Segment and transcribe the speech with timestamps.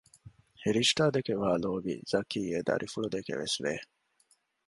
[0.75, 3.73] ރިޝްދާ ދެކެ ވާ ލޯބި ޒަކީ އެދަރިފުޅުދެކެވެސް ވެ